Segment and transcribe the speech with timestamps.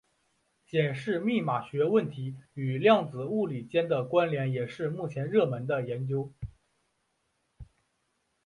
[0.65, 6.33] 检视密码学问题与量子物理间的关连也是目前热门的研究。